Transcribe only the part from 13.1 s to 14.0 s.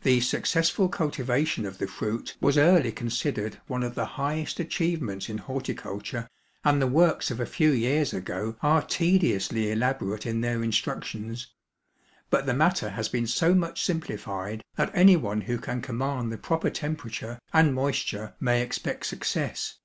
been so much